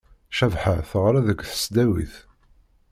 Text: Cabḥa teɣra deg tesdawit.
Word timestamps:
Cabḥa 0.37 0.75
teɣra 0.89 1.21
deg 1.27 1.39
tesdawit. 1.49 2.15